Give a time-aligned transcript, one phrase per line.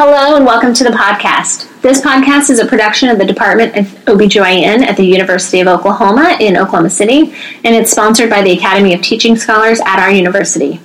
[0.00, 1.82] Hello and welcome to the podcast.
[1.82, 6.36] This podcast is a production of the Department of OBGYN at the University of Oklahoma
[6.38, 7.34] in Oklahoma City,
[7.64, 10.78] and it's sponsored by the Academy of Teaching Scholars at our university.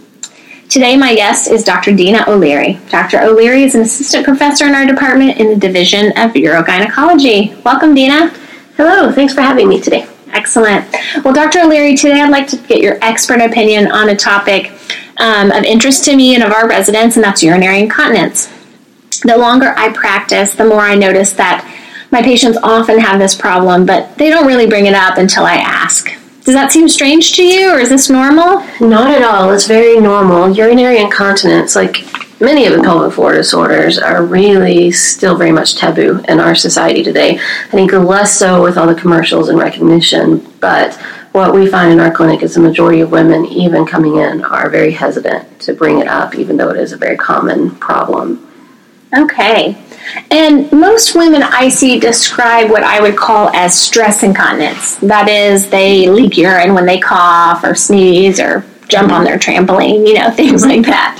[0.67, 1.95] Today, my guest is Dr.
[1.95, 2.79] Dina O'Leary.
[2.89, 3.21] Dr.
[3.21, 7.63] O'Leary is an assistant professor in our department in the Division of Urogynecology.
[7.63, 8.29] Welcome, Dina.
[8.77, 10.07] Hello, thanks for having me today.
[10.29, 10.91] Excellent.
[11.23, 11.59] Well, Dr.
[11.59, 14.71] O'Leary, today I'd like to get your expert opinion on a topic
[15.17, 18.51] um, of interest to me and of our residents, and that's urinary incontinence
[19.23, 21.69] the longer I practice, the more I notice that
[22.11, 25.55] my patients often have this problem, but they don't really bring it up until I
[25.55, 26.11] ask.
[26.43, 28.59] Does that seem strange to you, or is this normal?
[28.81, 29.51] Not at all.
[29.51, 30.51] It's very normal.
[30.53, 32.05] Urinary incontinence, like
[32.41, 37.01] many of the pelvic floor disorders, are really still very much taboo in our society
[37.01, 37.39] today.
[37.39, 40.95] I think less so with all the commercials and recognition, but
[41.31, 44.69] what we find in our clinic is the majority of women, even coming in, are
[44.69, 48.47] very hesitant to bring it up, even though it is a very common problem.
[49.15, 49.77] Okay.
[50.31, 54.95] And most women I see describe what I would call as stress incontinence.
[54.97, 60.05] That is, they leak urine when they cough or sneeze or jump on their trampoline,
[60.07, 61.19] you know, things like that.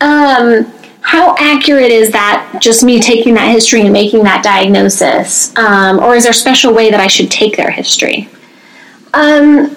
[0.00, 5.56] Um, how accurate is that just me taking that history and making that diagnosis?
[5.56, 8.28] Um, or is there a special way that I should take their history?
[9.14, 9.76] Um,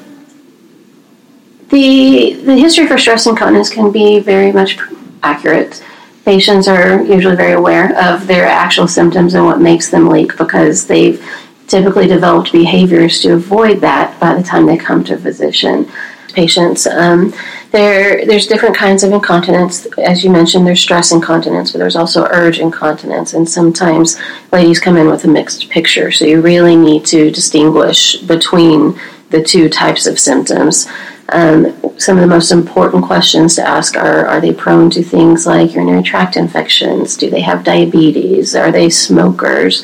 [1.70, 4.78] the, the history for stress incontinence can be very much
[5.24, 5.84] accurate
[6.26, 10.88] patients are usually very aware of their actual symptoms and what makes them leak because
[10.88, 11.24] they've
[11.68, 15.90] typically developed behaviors to avoid that by the time they come to a physician.
[16.34, 17.34] Patients, um,
[17.72, 19.86] there, there's different kinds of incontinence.
[19.98, 24.20] As you mentioned, there's stress incontinence, but there's also urge incontinence, and sometimes
[24.52, 26.12] ladies come in with a mixed picture.
[26.12, 30.88] So you really need to distinguish between the two types of symptoms.
[31.34, 35.48] Um, some of the most important questions to ask are Are they prone to things
[35.48, 37.18] like urinary tract infections?
[37.18, 38.56] Do they have diabetes?
[38.56, 39.84] Are they smokers?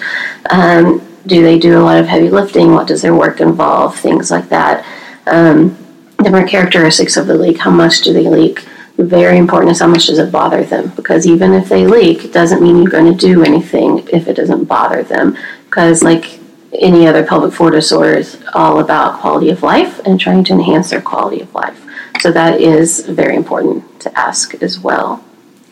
[0.52, 2.74] Um, do they do a lot of heavy lifting?
[2.74, 3.98] What does their work involve?
[4.00, 4.86] Things like that.
[5.26, 5.76] Um,
[6.24, 7.58] different characteristics of the leak.
[7.58, 8.66] How much do they leak?
[8.98, 10.92] Very important is how much does it bother them?
[10.96, 14.36] Because even if they leak, it doesn't mean you're going to do anything if it
[14.36, 15.38] doesn't bother them.
[15.66, 16.40] Because, like
[16.74, 20.90] any other pelvic floor disorder is all about quality of life and trying to enhance
[20.90, 21.86] their quality of life.
[22.20, 25.24] So that is very important to ask as well.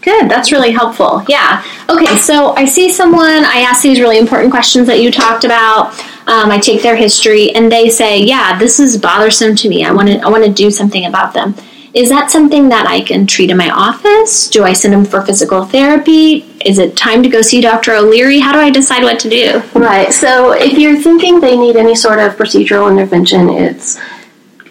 [0.01, 1.23] Good, that's really helpful.
[1.27, 1.65] Yeah.
[1.89, 5.99] Okay, so I see someone, I ask these really important questions that you talked about.
[6.27, 9.83] Um, I take their history, and they say, "Yeah, this is bothersome to me.
[9.83, 11.55] I want to, I want to do something about them."
[11.93, 14.49] Is that something that I can treat in my office?
[14.49, 16.45] Do I send them for physical therapy?
[16.65, 17.93] Is it time to go see Dr.
[17.93, 18.39] O'Leary?
[18.39, 19.63] How do I decide what to do?
[19.73, 20.13] Right.
[20.13, 23.97] So if you're thinking they need any sort of procedural intervention, it's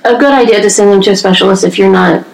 [0.04, 2.26] a good idea to send them to a specialist if you're not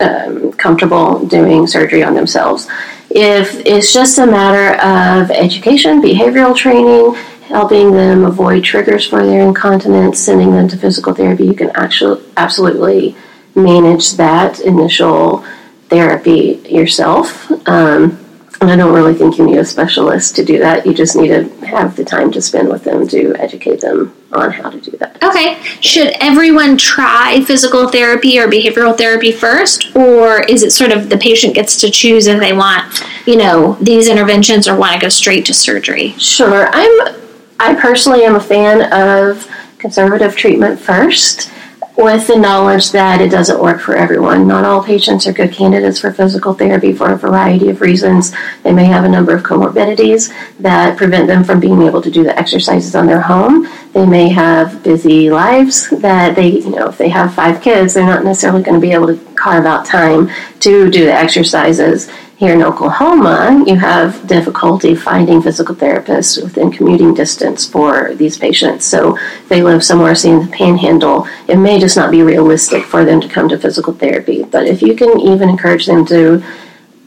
[0.00, 2.68] um, comfortable doing surgery on themselves.
[3.10, 9.46] If it's just a matter of education, behavioral training, helping them avoid triggers for their
[9.46, 13.14] incontinence, sending them to physical therapy, you can actually absolutely
[13.54, 15.44] manage that initial
[15.88, 17.50] therapy yourself.
[17.68, 18.18] Um,
[18.62, 20.86] and I don't really think you need a specialist to do that.
[20.86, 24.52] You just need to have the time to spend with them to educate them on
[24.52, 25.20] how to do that.
[25.22, 25.60] Okay.
[25.80, 29.94] Should everyone try physical therapy or behavioral therapy first?
[29.96, 33.76] Or is it sort of the patient gets to choose if they want, you know,
[33.80, 36.12] these interventions or want to go straight to surgery?
[36.12, 36.68] Sure.
[36.72, 37.16] I'm
[37.58, 39.48] I personally am a fan of
[39.78, 41.51] conservative treatment first
[41.96, 44.46] with the knowledge that it doesn't work for everyone.
[44.46, 48.32] Not all patients are good candidates for physical therapy for a variety of reasons.
[48.62, 52.24] They may have a number of comorbidities that prevent them from being able to do
[52.24, 53.68] the exercises on their home.
[53.92, 58.06] They may have busy lives that they, you know, if they have five kids, they're
[58.06, 60.30] not necessarily going to be able to carve out time
[60.60, 62.08] to do the exercises
[62.42, 68.84] here in Oklahoma, you have difficulty finding physical therapists within commuting distance for these patients.
[68.84, 72.82] So if they live somewhere, say in the panhandle, it may just not be realistic
[72.82, 74.42] for them to come to physical therapy.
[74.42, 76.42] But if you can even encourage them to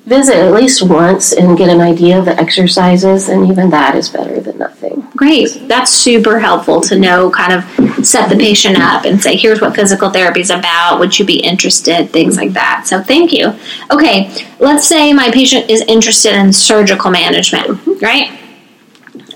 [0.06, 4.08] visit at least once and get an idea of the exercises, then even that is
[4.08, 4.75] better than nothing.
[5.16, 5.68] Great.
[5.68, 9.76] That's super helpful to know, kind of set the patient up and say, here's what
[9.76, 11.00] physical therapy is about.
[11.00, 12.10] Would you be interested?
[12.10, 12.86] Things like that.
[12.86, 13.54] So thank you.
[13.92, 18.30] Okay, let's say my patient is interested in surgical management, right?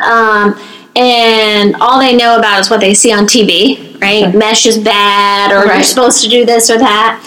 [0.02, 0.60] Um,
[0.96, 4.34] and all they know about is what they see on TV, right?
[4.36, 5.76] Mesh is bad, or right.
[5.76, 7.24] you're supposed to do this or that.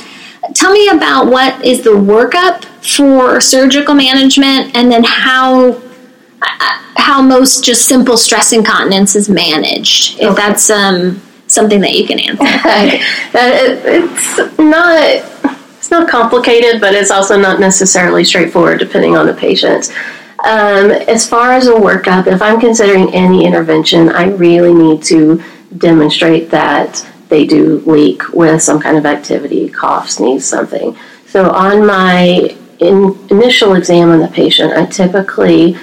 [0.54, 5.80] Tell me about what is the workup for surgical management, and then how
[6.96, 10.20] how most just simple stress incontinence is managed.
[10.20, 12.44] If that's um, something that you can answer.
[13.34, 19.92] it's not it's not complicated, but it's also not necessarily straightforward depending on the patient.
[20.44, 25.42] Um, as far as a workup, if I'm considering any intervention, I really need to
[25.76, 30.96] demonstrate that they do leak with some kind of activity, cough, sneeze, something.
[31.26, 35.76] So on my in initial exam on the patient, I typically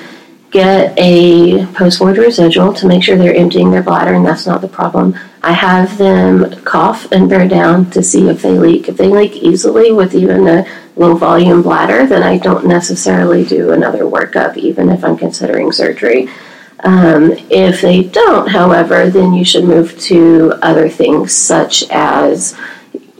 [0.51, 4.67] get a post-void residual to make sure they're emptying their bladder and that's not the
[4.67, 5.15] problem.
[5.43, 8.89] I have them cough and bear down to see if they leak.
[8.89, 10.65] If they leak easily with even a
[10.95, 16.29] low volume bladder, then I don't necessarily do another workup, even if I'm considering surgery.
[16.83, 22.57] Um, if they don't, however, then you should move to other things such as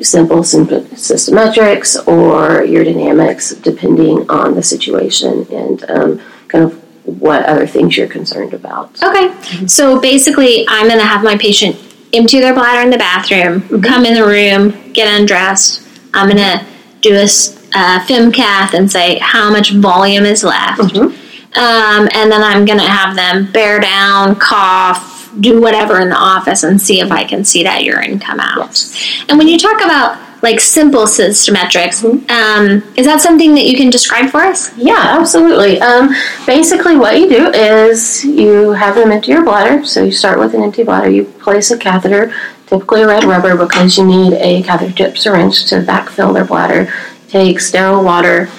[0.01, 7.97] simple cystometrics or urodynamics, depending on the situation and um, kind of what other things
[7.97, 9.01] you're concerned about.
[9.03, 9.33] Okay.
[9.67, 11.75] So basically, I'm going to have my patient
[12.13, 13.81] empty their bladder in the bathroom, mm-hmm.
[13.81, 15.87] come in the room, get undressed.
[16.13, 16.65] I'm going to
[17.01, 20.81] do a uh, FemCath and say how much volume is left.
[20.81, 21.15] Mm-hmm.
[21.57, 26.15] Um, and then I'm going to have them bear down, cough, do whatever in the
[26.15, 28.57] office and see if I can see that urine come out.
[28.57, 29.23] Yes.
[29.29, 32.03] And when you talk about like simple cystometrics.
[32.29, 34.75] Um, is that something that you can describe for us?
[34.77, 35.79] Yeah, absolutely.
[35.81, 36.13] Um,
[36.45, 39.85] basically, what you do is you have them empty your bladder.
[39.85, 41.09] So you start with an empty bladder.
[41.09, 42.33] You place a catheter,
[42.67, 46.91] typically a red rubber, because you need a catheter tip syringe to backfill their bladder.
[47.27, 48.49] Take sterile water,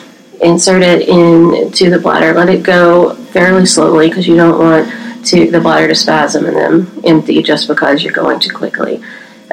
[0.42, 5.50] insert it into the bladder, let it go fairly slowly because you don't want to
[5.50, 9.02] the bladder to spasm and then empty just because you're going too quickly.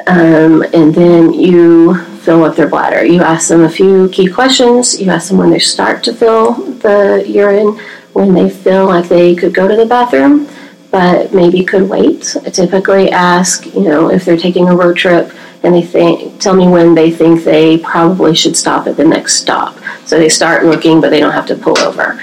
[0.06, 1.94] Um, and then you
[2.28, 3.06] fill up their bladder.
[3.06, 5.00] You ask them a few key questions.
[5.00, 6.52] You ask them when they start to fill
[6.84, 7.80] the urine,
[8.12, 10.46] when they feel like they could go to the bathroom,
[10.90, 12.36] but maybe could wait.
[12.44, 15.32] I typically ask, you know, if they're taking a road trip
[15.62, 19.36] and they think, tell me when they think they probably should stop at the next
[19.36, 19.78] stop.
[20.04, 22.22] So they start looking, but they don't have to pull over.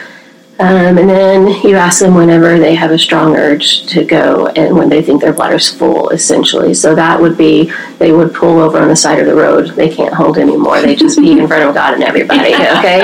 [0.57, 4.77] Um, and then you ask them whenever they have a strong urge to go and
[4.77, 6.73] when they think their bladder's full, essentially.
[6.73, 9.71] So that would be they would pull over on the side of the road.
[9.71, 10.81] They can't hold anymore.
[10.81, 13.01] They just pee in front of God and everybody, okay?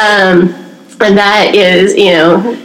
[0.00, 0.54] Um,
[1.00, 2.56] and that is, you know,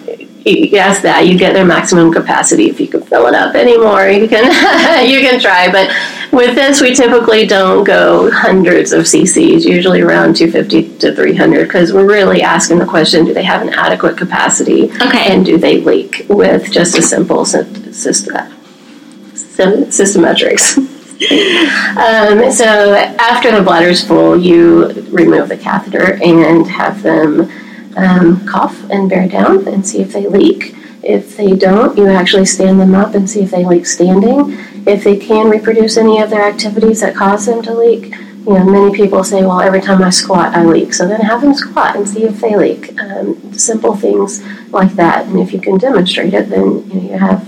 [0.46, 2.70] you ask that, you get their maximum capacity.
[2.70, 4.46] If you can fill it up anymore, you can
[5.10, 5.70] you can try.
[5.70, 5.90] But
[6.32, 11.94] with this, we typically don't go hundreds of cc's, usually around 250 to 300, because
[11.94, 14.86] we're really asking the question: Do they have an adequate capacity?
[14.86, 15.34] Okay.
[15.34, 20.78] And do they leak with just a simple system, cystometrics?
[21.20, 27.52] um, so after the bladder's full, you remove the catheter and have them
[27.98, 30.76] um, cough and bear down and see if they leak.
[31.04, 34.58] If they don't, you actually stand them up and see if they leak standing.
[34.86, 38.14] If they can reproduce any of their activities that cause them to leak,
[38.46, 40.94] you know, many people say, well, every time I squat, I leak.
[40.94, 43.00] So then have them squat and see if they leak.
[43.02, 45.28] Um, simple things like that.
[45.28, 47.48] And if you can demonstrate it, then you, know, you have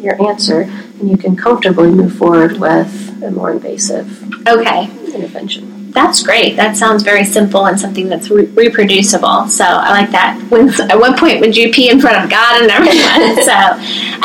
[0.00, 4.90] your answer and you can comfortably move forward with a more invasive okay.
[5.12, 5.81] intervention.
[5.92, 6.56] That's great.
[6.56, 9.46] That sounds very simple and something that's re- reproducible.
[9.48, 10.42] So I like that.
[10.50, 13.44] When, at what point would you pee in front of God and everyone?
[13.44, 13.52] so,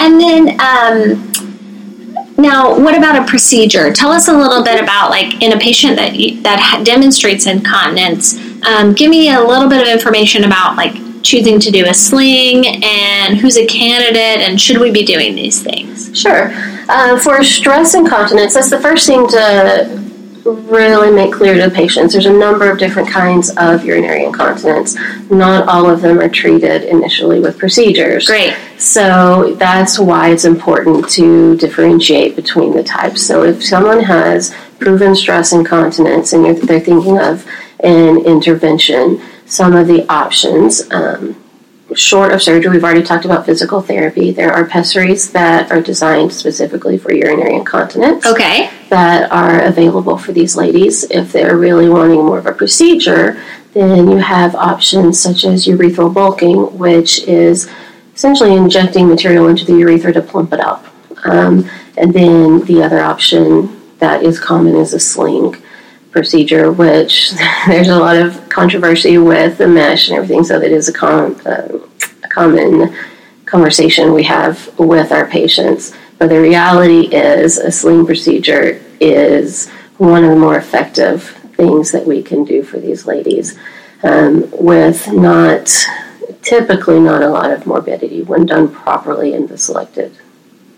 [0.02, 1.28] and then um,
[2.38, 3.92] now, what about a procedure?
[3.92, 8.38] Tell us a little bit about like in a patient that that demonstrates incontinence.
[8.66, 12.84] Um, give me a little bit of information about like choosing to do a sling
[12.84, 16.18] and who's a candidate and should we be doing these things?
[16.18, 16.52] Sure.
[16.88, 19.97] Uh, for stress incontinence, that's the first thing to
[20.56, 24.96] really make clear to patients there's a number of different kinds of urinary incontinence.
[25.30, 28.28] Not all of them are treated initially with procedures.
[28.28, 28.56] Great.
[28.78, 33.22] So that's why it's important to differentiate between the types.
[33.22, 37.46] So if someone has proven stress incontinence and they're thinking of
[37.80, 40.90] an intervention, some of the options.
[40.92, 41.42] Um,
[41.96, 44.32] short of surgery, we've already talked about physical therapy.
[44.32, 48.26] There are pessaries that are designed specifically for urinary incontinence.
[48.26, 48.70] Okay.
[48.90, 51.04] That are available for these ladies.
[51.06, 53.42] If they're really wanting more of a procedure,
[53.74, 57.70] then you have options such as urethral bulking, which is
[58.14, 60.86] essentially injecting material into the urethra to plump it up.
[61.24, 65.56] Um, and then the other option that is common is a sling
[66.18, 67.32] procedure, which
[67.68, 71.40] there's a lot of controversy with the mesh and everything, so that is a, com-
[71.46, 71.68] uh,
[72.24, 72.96] a common
[73.46, 75.96] conversation we have with our patients.
[76.18, 81.24] But the reality is, a sling procedure is one of the more effective
[81.56, 83.58] things that we can do for these ladies
[84.02, 85.72] um, with not
[86.42, 90.18] typically not a lot of morbidity when done properly in the selected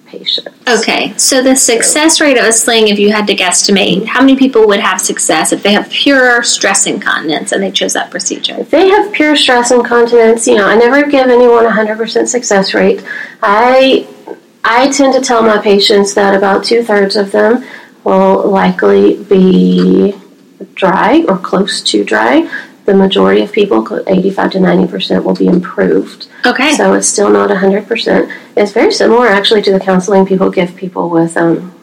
[0.10, 0.48] patients.
[0.68, 4.36] Okay, so the success rate of a sling, if you had to guesstimate, how many
[4.36, 8.56] people would have success if they have pure stress incontinence and they chose that procedure?
[8.60, 12.74] If they have pure stress incontinence, you know, I never give anyone a 100% success
[12.74, 13.04] rate.
[13.42, 14.08] I,
[14.64, 17.66] I tend to tell my patients that about two thirds of them
[18.04, 20.16] will likely be
[20.76, 22.50] dry or close to dry.
[22.86, 26.28] The majority of people, 85 to 90%, will be improved.
[26.46, 26.74] Okay.
[26.74, 28.34] So it's still not 100%.
[28.56, 31.74] It's very similar actually to the counseling people give people with um,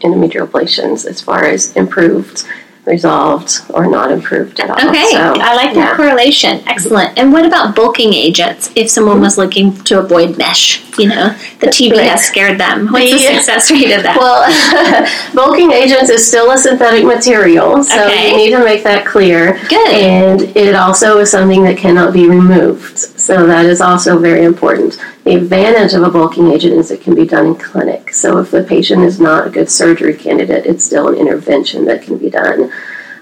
[0.00, 2.44] endometrial ablations as far as improved,
[2.86, 4.88] resolved, or not improved at all.
[4.90, 5.96] Okay, So, I like that yeah.
[5.96, 6.62] correlation.
[6.66, 7.16] Excellent.
[7.18, 8.70] And what about bulking agents?
[8.74, 12.10] If someone was looking to avoid mesh, you know, the TV Right.
[12.10, 12.88] has scared them.
[12.90, 14.16] What's the The- success rate of that?
[14.16, 18.30] Well, bulking agents is still a synthetic material, so Okay.
[18.30, 19.58] you need to make that clear.
[19.68, 19.88] Good.
[19.90, 24.96] And it also is something that cannot be removed, so that is also very important.
[25.24, 28.14] The advantage of a bulking agent is it can be done in clinic.
[28.14, 32.02] So if the patient is not a good surgery candidate, it's still an intervention that
[32.02, 32.72] can be done.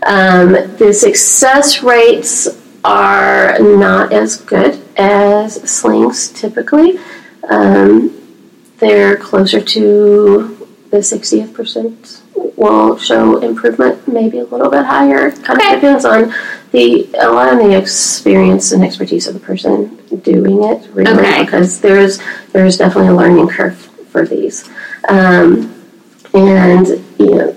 [0.04, 2.48] Um, the success rates
[2.84, 6.98] are not as good as slings typically.
[7.50, 8.14] Um,
[8.78, 12.22] they're closer to the 60th percent
[12.56, 15.30] will show improvement, maybe a little bit higher.
[15.32, 15.74] Kind Okay.
[15.74, 16.32] of depends on
[16.72, 21.44] the a lot of the experience and expertise of the person doing it, really, Okay.
[21.44, 22.20] because there's
[22.52, 23.76] there's definitely a learning curve
[24.10, 24.68] for these,
[25.08, 25.74] um,
[26.34, 26.86] and
[27.18, 27.54] you know.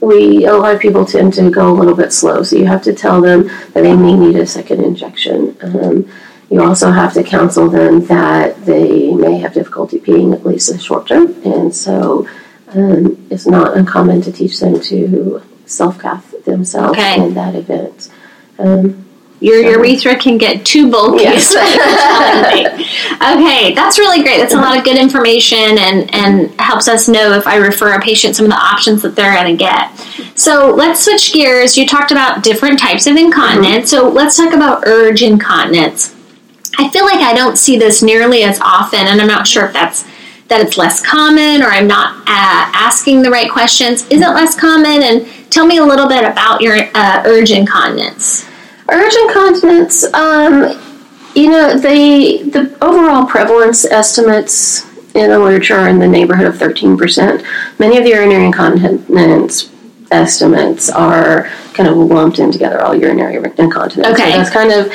[0.00, 2.82] We a lot of people tend to go a little bit slow, so you have
[2.82, 5.56] to tell them that they may need a second injection.
[5.62, 6.08] Um,
[6.50, 10.76] you also have to counsel them that they may have difficulty peeing at least in
[10.78, 12.26] the short term, and so
[12.74, 16.00] um, it's not uncommon to teach them to self
[16.44, 17.22] themselves Okay.
[17.22, 18.10] in that event.
[18.58, 19.04] Um,
[19.40, 21.24] Your so- urethra can get too bulky.
[21.24, 21.50] Yes.
[21.50, 22.84] is what you're telling me.
[23.46, 24.38] okay, that's really great.
[24.38, 28.00] That's a lot of good information and, and helps us know if I refer a
[28.00, 29.90] patient some of the options that they're going to get.
[30.38, 31.76] So let's switch gears.
[31.76, 33.90] You talked about different types of incontinence.
[33.90, 36.14] So let's talk about urge incontinence.
[36.78, 39.72] I feel like I don't see this nearly as often, and I'm not sure if
[39.74, 40.04] that's
[40.48, 44.02] that it's less common or I'm not uh, asking the right questions.
[44.08, 45.02] Is it less common?
[45.02, 48.48] And tell me a little bit about your uh, urge incontinence.
[48.88, 50.80] Urge incontinence, um,
[51.34, 56.54] you know, the the overall prevalence estimates in the literature are in the neighborhood of
[56.54, 57.44] 13%.
[57.78, 59.70] Many of the urinary incontinence
[60.10, 61.44] estimates are
[61.74, 64.14] kind of lumped in together, all urinary incontinence.
[64.14, 64.32] Okay.
[64.32, 64.92] So that's kind of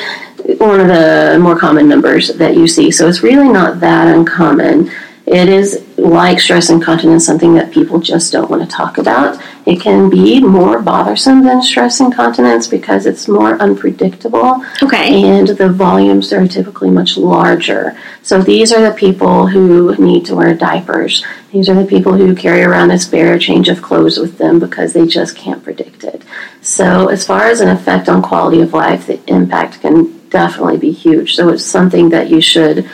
[0.60, 2.90] one of the more common numbers that you see.
[2.90, 4.90] So it's really not that uncommon.
[5.30, 9.38] It is like stress incontinence, something that people just don't want to talk about.
[9.66, 15.22] It can be more bothersome than stress incontinence because it's more unpredictable Okay.
[15.24, 17.94] and the volumes are typically much larger.
[18.22, 21.22] So these are the people who need to wear diapers.
[21.52, 24.94] These are the people who carry around a spare change of clothes with them because
[24.94, 26.22] they just can't predict it.
[26.62, 30.92] So as far as an effect on quality of life, the impact can definitely be
[30.92, 31.34] huge.
[31.34, 32.88] So it's something that you should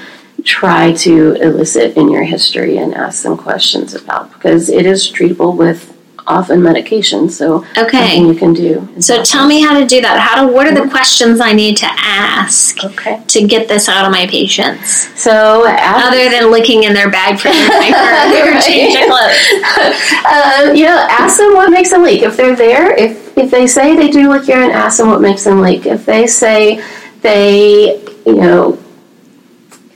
[0.45, 5.57] try to elicit in your history and ask some questions about because it is treatable
[5.57, 5.91] with
[6.27, 7.29] often medication.
[7.29, 8.19] So Okay.
[8.19, 8.89] you can do.
[8.99, 10.19] So tell me how to do that.
[10.19, 13.21] How to what are the questions I need to ask Okay.
[13.29, 15.09] to get this out of my patients?
[15.21, 18.63] So Other than licking in their bag for their diaper or Right.
[18.63, 20.71] change of clothes.
[20.71, 22.23] um, you know, ask them what makes them leak.
[22.23, 25.45] If they're there, if if they say they do lick urine, ask them what makes
[25.45, 25.85] them leak.
[25.87, 26.83] If they say
[27.21, 28.79] they, you know,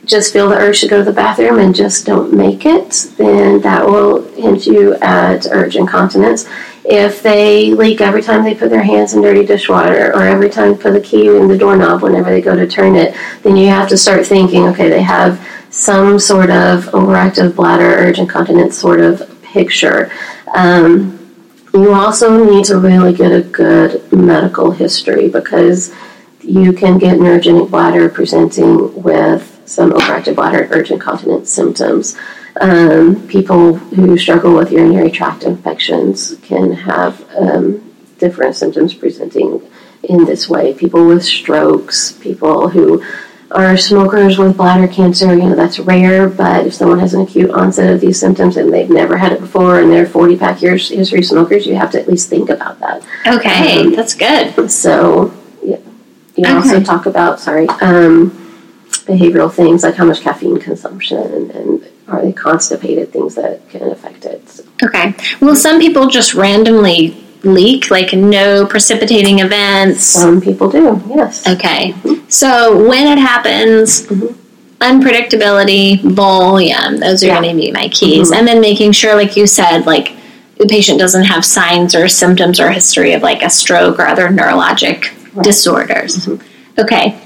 [0.08, 3.60] just feel the urge to go to the bathroom and just don't make it, then
[3.60, 6.48] that will hint you at urge incontinence.
[6.84, 10.72] If they leak every time they put their hands in dirty dishwater or every time
[10.72, 13.68] they put the key in the doorknob whenever they go to turn it, then you
[13.68, 19.00] have to start thinking, okay, they have some sort of overactive bladder urge incontinence sort
[19.00, 20.10] of picture.
[20.54, 21.14] Um,
[21.74, 25.94] you also need to really get a good medical history because
[26.40, 32.16] you can get neurogenic bladder presenting with some overactive bladder urge incontinence symptoms.
[32.60, 39.62] Um, people who struggle with urinary tract infections can have um, different symptoms presenting
[40.02, 40.74] in this way.
[40.74, 43.04] People with strokes, people who
[43.50, 47.50] are smokers with bladder cancer, you know, that's rare, but if someone has an acute
[47.50, 50.88] onset of these symptoms and they've never had it before and they're 40 pack years
[50.90, 53.02] history smokers, you have to at least think about that.
[53.26, 54.70] Okay, Um, that's good.
[54.70, 55.32] So,
[55.62, 55.78] yeah.
[56.36, 58.37] you also talk about, sorry, um,
[59.08, 63.90] behavioral things like how much caffeine consumption and, and are they constipated, things that can
[63.90, 64.48] affect it.
[64.48, 65.14] So, Okay.
[65.40, 70.04] Well, some people just randomly leak, like no precipitating events?
[70.04, 71.46] some people do, yes.
[71.48, 71.94] Okay.
[72.28, 74.06] So when it happens,
[74.80, 76.98] unpredictability, volume.
[76.98, 77.40] Those are Yeah.
[77.40, 78.30] going to be my keys.
[78.30, 78.38] Mhm.
[78.38, 80.12] And then making sure, like you said, like
[80.58, 84.28] the patient doesn't have signs or symptoms or history of like a stroke or other
[84.28, 85.44] neurologic Right.
[85.44, 86.26] disorders.
[86.26, 86.40] Mhm.
[86.78, 87.16] Okay.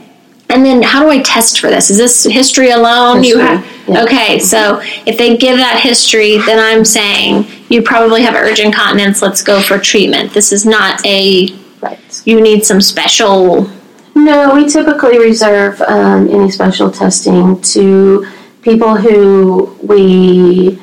[0.52, 1.88] And then how do I test for this?
[1.88, 3.24] Is this history alone?
[3.24, 4.02] You have yeah.
[4.04, 9.22] Okay, so if they give that history, then I'm saying you probably have urgent incontinence.
[9.22, 10.32] Let's go for treatment.
[10.34, 11.48] This is not a
[11.80, 12.22] Right.
[12.24, 13.68] you need some special
[14.14, 18.24] No, we typically reserve um, any special testing to
[18.60, 20.78] people who we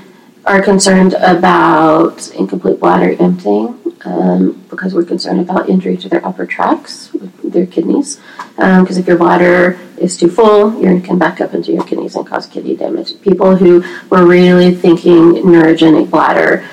[0.46, 6.46] are concerned about incomplete bladder emptying um, because we're concerned about injury to their upper
[6.46, 7.10] tracts,
[7.44, 8.20] their kidneys.
[8.56, 12.26] Because if your bladder is too full, urine can back up into your kidneys and
[12.26, 13.20] cause kidney damage.
[13.22, 16.68] People who were really thinking neurogenic bladder,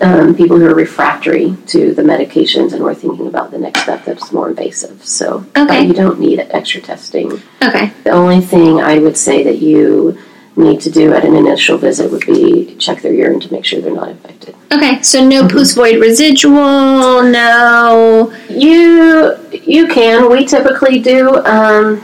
[0.00, 4.02] um, people who are refractory to the medications and we're thinking about the next step
[4.04, 5.04] that's more invasive.
[5.04, 5.86] So but Okay.
[5.86, 7.42] you don't need extra testing.
[7.62, 7.92] Okay.
[8.04, 10.18] The only thing I would say that you
[10.58, 13.80] need to do at an initial visit would be check their urine to make sure
[13.80, 14.54] they're not infected.
[14.72, 15.00] Okay.
[15.02, 20.30] So no post void residual, no You you can.
[20.30, 21.36] We typically do.
[21.44, 22.02] Um,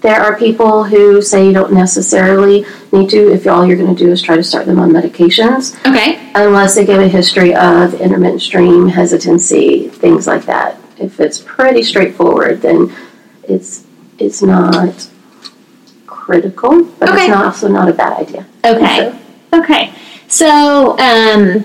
[0.00, 4.04] there are people who say you don't necessarily need to if all you're going to
[4.04, 6.30] do is try to start them on medications, Okay.
[6.34, 10.78] unless they give a history of intermittent stream hesitancy, things like that.
[10.98, 12.94] If it's pretty straightforward, then
[13.44, 13.84] it's
[14.18, 15.08] it's not
[16.26, 17.22] critical, but Okay.
[17.26, 18.44] it's not also not a bad idea.
[18.64, 19.12] Okay.
[19.52, 19.92] Okay.
[20.28, 21.64] So, um,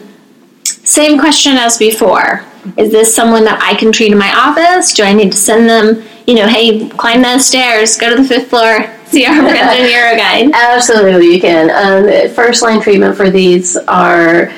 [0.63, 2.43] same question as before.
[2.77, 4.93] Is this someone that I can treat in my office?
[4.93, 8.27] Do I need to send them, you know, hey, climb those stairs, go to the
[8.27, 10.51] fifth floor, see our friend Neuro Guide?
[10.53, 11.71] Absolutely, you can.
[11.71, 14.51] Um, first line treatment for these are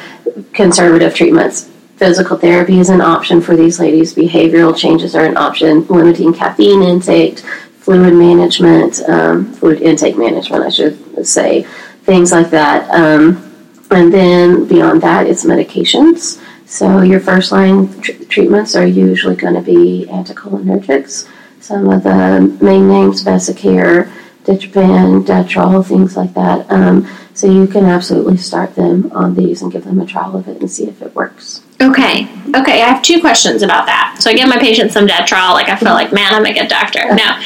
[0.51, 1.69] conservative treatments.
[1.95, 4.13] Physical therapy is an option for these ladies.
[4.13, 5.85] Behavioral changes are an option.
[5.87, 7.39] Limiting caffeine intake,
[7.83, 11.63] fluid management, um, fluid intake management, I should say,
[12.03, 12.89] things like that.
[12.89, 13.53] Um,
[13.91, 16.41] and then beyond that, it's medications.
[16.65, 21.27] So your first line tr- treatments are usually going to be anticholinergics.
[21.59, 24.09] Some of the main names, Vesicare,
[24.45, 26.71] Ditropan, Detrol, things like that.
[26.71, 30.47] Um, so you can absolutely start them on these and give them a trial of
[30.47, 31.62] it and see if it works.
[31.81, 32.27] Okay.
[32.55, 32.81] Okay.
[32.81, 34.17] I have two questions about that.
[34.19, 36.67] So I give my patients some Detrol, like I feel like, man, I'm a good
[36.67, 37.13] doctor.
[37.15, 37.39] Now,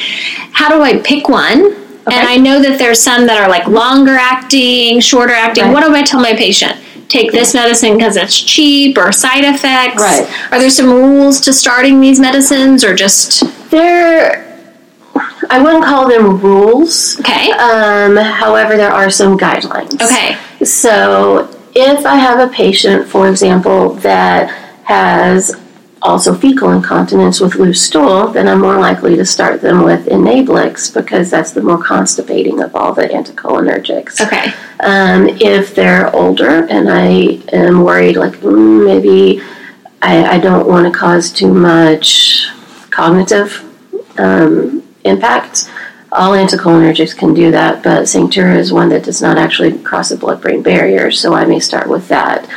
[0.52, 1.74] how do I pick one?
[2.10, 5.64] And I know that there's some that are like longer acting, shorter acting.
[5.64, 5.72] Right.
[5.74, 6.76] What do I tell my patient?
[7.08, 10.00] Take this medicine because it's cheap or side effects?
[10.00, 10.52] Right.
[10.52, 14.44] Are there some rules to starting these medicines or just There,
[15.50, 17.18] I wouldn't call them rules.
[17.20, 17.50] okay?
[17.52, 20.00] Um, however, there are some guidelines.
[20.02, 20.36] Okay.
[20.64, 24.50] So, if I have a patient, for example, that
[24.84, 25.54] has
[26.02, 30.92] also fecal incontinence with loose stool, then I'm more likely to start them with Enablex
[30.92, 34.20] because that's the more constipating of all the anticholinergics.
[34.20, 34.52] Okay.
[34.80, 39.42] Um, if they're older and I am worried, like mm, maybe
[40.02, 42.48] I, I don't want to cause too much
[42.90, 43.64] cognitive
[44.18, 45.70] um, impact,
[46.10, 50.16] all anticholinergics can do that, but Sanctura is one that does not actually cross the
[50.16, 52.48] blood-brain barrier, so I may start with that.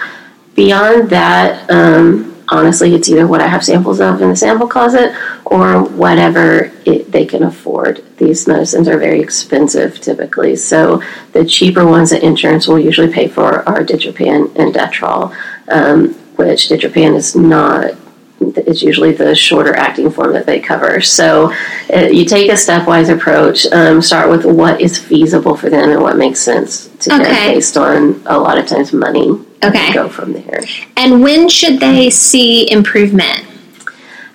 [0.56, 5.16] Beyond that, um, honestly, it's either what I have samples of in the sample closet
[5.46, 8.04] or whatever it, they can afford.
[8.18, 11.02] These medicines are very expensive typically, so
[11.34, 15.36] the cheaper ones that insurance will usually pay for are Ditropan and Detrol,
[15.70, 17.96] um, which Ditropan is not.
[18.42, 21.00] It's usually the shorter acting form that they cover.
[21.02, 21.54] So
[21.94, 23.66] uh, you take a stepwise approach.
[23.68, 27.54] Um, start with what is feasible for them and what makes sense to them Okay.
[27.54, 29.30] based on a lot of times money.
[29.64, 29.94] Okay.
[29.94, 30.62] Go from there.
[30.98, 33.46] And when should they see improvement?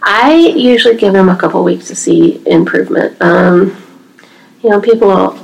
[0.02, 3.20] I usually give them a couple weeks to see improvement.
[3.20, 3.76] Um,
[4.62, 5.36] you know, people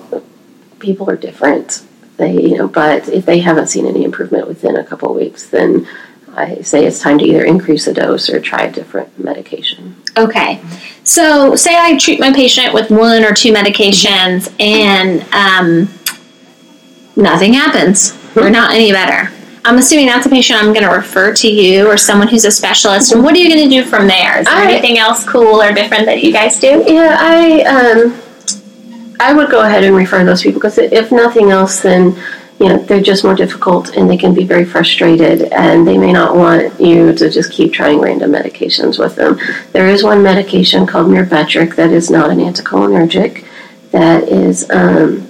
[0.78, 1.84] people are different.
[2.16, 5.88] They, you know, but if they haven't seen any improvement within a couple weeks, then
[6.34, 9.96] I say it's time to either increase the dose or try a different medication.
[10.16, 10.62] Okay.
[11.04, 15.88] So, say I treat my patient with one or two medications and um,
[17.16, 18.18] nothing happens.
[18.34, 19.30] We're not any better.
[19.64, 22.50] I'm assuming that's a patient I'm going to refer to you or someone who's a
[22.50, 23.12] specialist.
[23.12, 24.40] And what are you going to do from there?
[24.40, 26.82] Is there I- anything else cool or different that you guys do?
[26.86, 28.20] Yeah, I um,
[29.20, 32.20] I would go ahead and refer those people because if nothing else, then
[32.62, 36.12] you know they're just more difficult and they can be very frustrated and they may
[36.12, 39.36] not want you to just keep trying random medications with them.
[39.72, 43.44] There is one medication called Myrbetriq that is not an anticholinergic
[43.90, 45.26] that is um,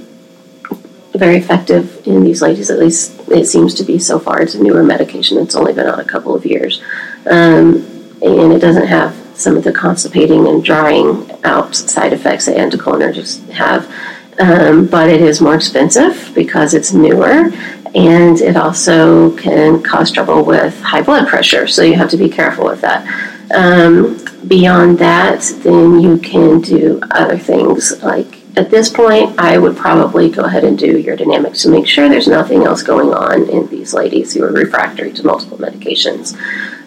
[1.15, 2.71] very effective in these ladies.
[2.71, 4.41] At least it seems to be so far.
[4.43, 5.39] It's a newer medication.
[5.39, 6.83] It's only been out a couple of years,
[7.27, 7.77] um,
[8.23, 13.49] and it doesn't have some of the constipating and drying out side effects that anticholinergics
[13.51, 13.91] have.
[14.39, 17.51] Um, but it is more expensive because it's newer
[17.95, 22.29] and it also can cause trouble with high blood pressure, so you have to be
[22.29, 23.07] careful with that.
[23.55, 29.77] Um, beyond that, then you can do other things like at this point, I would
[29.77, 33.67] probably go ahead and do urodynamics to make sure there's nothing else going on in
[33.69, 36.35] these ladies who are refractory to multiple medications.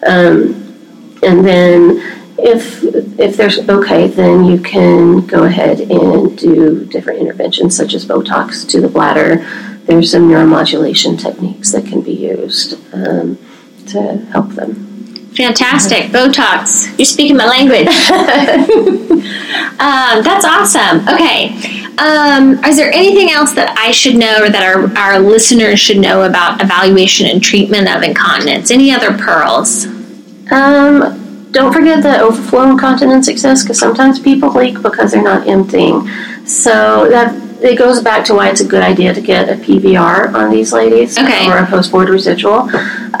[0.06, 0.62] Um,
[1.24, 2.82] and then if
[3.18, 8.68] if there's okay, then you can go ahead and do different interventions such as Botox
[8.70, 9.36] to the bladder.
[9.84, 13.38] There's some neuromodulation techniques that can be used um,
[13.86, 14.86] to help them.
[15.36, 16.10] Fantastic.
[16.10, 16.96] Botox.
[16.98, 17.88] You're speaking my language.
[19.78, 21.06] um, that's awesome.
[21.08, 21.50] Okay.
[21.98, 25.98] Um, is there anything else that I should know or that our, our listeners should
[25.98, 28.70] know about evaluation and treatment of incontinence?
[28.70, 29.86] Any other pearls?
[30.50, 31.25] Um,
[31.56, 36.06] don't forget that overflow incontinence exists because sometimes people leak because they're not emptying.
[36.44, 40.34] So that it goes back to why it's a good idea to get a PVR
[40.34, 41.48] on these ladies okay.
[41.48, 42.68] or a post-void residual.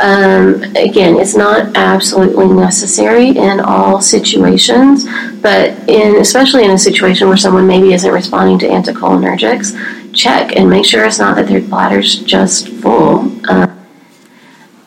[0.00, 5.06] Um, again, it's not absolutely necessary in all situations,
[5.40, 10.68] but in especially in a situation where someone maybe isn't responding to anticholinergics, check and
[10.68, 13.32] make sure it's not that their bladder's just full.
[13.48, 13.66] Uh,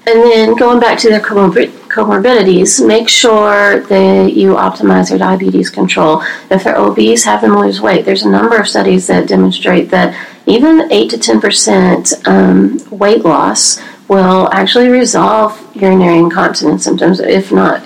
[0.05, 5.69] and then going back to their comorbid- comorbidities, make sure that you optimize their diabetes
[5.69, 6.23] control.
[6.49, 8.05] If they're obese, have them lose weight.
[8.05, 13.81] There's a number of studies that demonstrate that even 8 to 10% um, weight loss
[14.07, 17.83] will actually resolve urinary incontinence symptoms, if not,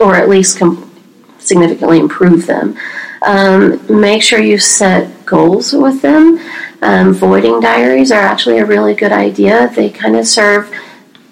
[0.00, 0.90] or at least com-
[1.38, 2.76] significantly improve them.
[3.22, 6.40] Um, make sure you set goals with them.
[6.82, 9.70] Um, voiding diaries are actually a really good idea.
[9.74, 10.74] They kind of serve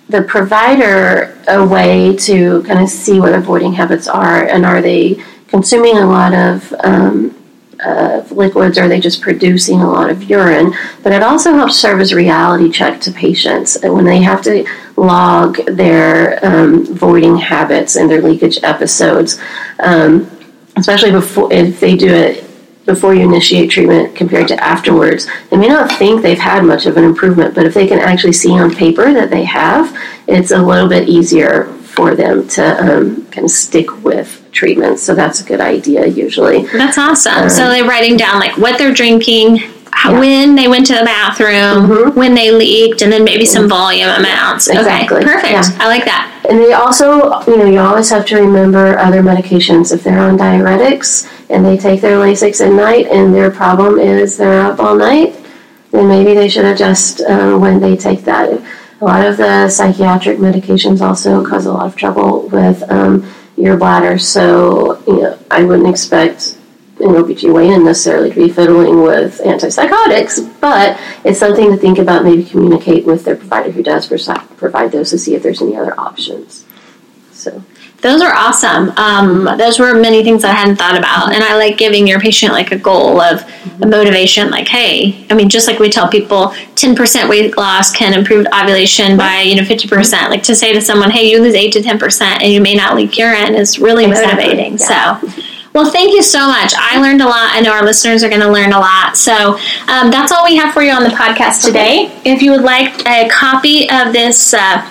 [0.08, 4.82] the provider a way to kind of see what their voiding habits are and are
[4.82, 7.34] they consuming a lot of um,
[8.30, 10.74] liquids or are they just producing a lot of urine?
[11.02, 14.66] But it also helps serve as a reality check to patients when they have to
[14.96, 19.40] log their um, voiding habits and their leakage episodes
[19.80, 20.30] um,
[20.78, 22.47] especially before if they do it
[22.88, 25.28] before you initiate treatment compared to afterwards.
[25.50, 28.32] They may not think they've had much of an improvement, but if they can actually
[28.32, 29.94] see on paper that they have,
[30.26, 34.98] it's a little bit easier for them to um, kind of stick with treatment.
[34.98, 36.64] So that's a good idea usually.
[36.66, 37.34] That's awesome.
[37.34, 40.18] Um, so they're writing down like what they're drinking, yeah.
[40.18, 42.18] when they went to the bathroom, mm-hmm.
[42.18, 44.68] when they leaked, and then maybe some volume amounts.
[44.68, 45.18] Exactly.
[45.18, 45.52] Okay, perfect.
[45.52, 45.78] Yeah.
[45.78, 46.37] I like that.
[46.48, 49.92] And they also, you know, you always have to remember other medications.
[49.92, 54.38] If they're on diuretics and they take their Lasix at night and their problem is
[54.38, 55.36] they're up all night,
[55.90, 58.62] then maybe they should adjust um, when they take that.
[59.00, 63.76] A lot of the psychiatric medications also cause a lot of trouble with um, your
[63.76, 66.57] bladder, so you know, I wouldn't expect
[67.00, 72.44] an OBGYN necessarily to be fiddling with antipsychotics, but it's something to think about, maybe
[72.44, 74.06] communicate with their provider who does
[74.56, 76.66] provide those to see if there's any other options.
[77.32, 77.62] So.
[78.00, 78.90] Those are awesome.
[78.90, 82.52] Um, those were many things I hadn't thought about, and I like giving your patient
[82.52, 83.42] like a goal of
[83.82, 84.50] a motivation.
[84.50, 88.46] Like, hey, I mean, just like we tell people, ten percent weight loss can improve
[88.54, 90.30] ovulation by you know fifty percent.
[90.30, 92.76] Like to say to someone, hey, you lose eight to ten percent, and you may
[92.76, 94.44] not leak urine is really exactly.
[94.44, 94.78] motivating.
[94.78, 95.20] Yeah.
[95.20, 95.42] So.
[95.78, 96.72] Well, thank you so much.
[96.76, 97.54] I learned a lot.
[97.54, 99.16] I know our listeners are going to learn a lot.
[99.16, 102.06] So um, that's all we have for you on the podcast today.
[102.06, 102.32] Okay.
[102.32, 104.82] If you would like a copy of this uh,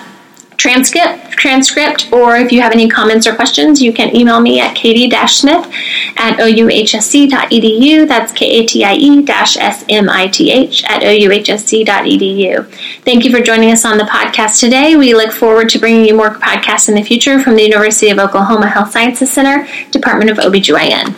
[0.58, 4.74] transcript, transcript, or if you have any comments or questions, you can email me at
[4.74, 5.72] katie-smith
[6.16, 8.06] at ouhsc.edu.
[8.06, 8.84] That's K-A-T-I-E-S-M-I-T-H
[10.84, 12.66] at ouhsc.edu.
[13.04, 14.96] Thank you for joining us on the podcast today.
[14.96, 18.18] We look forward to bringing you more podcasts in the future from the University of
[18.18, 21.16] Oklahoma Health Sciences Center, Department of OBGYN.